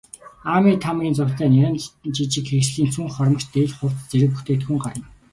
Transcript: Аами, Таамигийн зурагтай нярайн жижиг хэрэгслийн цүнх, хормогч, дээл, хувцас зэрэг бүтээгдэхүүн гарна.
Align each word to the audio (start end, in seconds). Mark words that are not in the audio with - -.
Аами, 0.51 0.71
Таамигийн 0.83 1.17
зурагтай 1.17 1.49
нярайн 1.51 1.77
жижиг 2.15 2.45
хэрэгслийн 2.47 2.91
цүнх, 2.93 3.11
хормогч, 3.15 3.43
дээл, 3.53 3.77
хувцас 3.77 4.07
зэрэг 4.09 4.29
бүтээгдэхүүн 4.33 4.79
гарна. 4.83 5.03